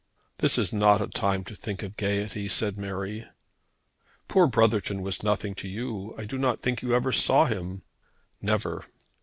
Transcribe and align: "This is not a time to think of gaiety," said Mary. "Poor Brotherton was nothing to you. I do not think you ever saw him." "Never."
"This 0.39 0.57
is 0.57 0.73
not 0.73 0.99
a 0.99 1.05
time 1.05 1.43
to 1.43 1.53
think 1.53 1.83
of 1.83 1.95
gaiety," 1.95 2.47
said 2.49 2.75
Mary. 2.75 3.27
"Poor 4.27 4.47
Brotherton 4.47 5.03
was 5.03 5.21
nothing 5.21 5.53
to 5.53 5.67
you. 5.67 6.15
I 6.17 6.25
do 6.25 6.39
not 6.39 6.59
think 6.59 6.81
you 6.81 6.95
ever 6.95 7.11
saw 7.11 7.45
him." 7.45 7.83
"Never." 8.41 8.85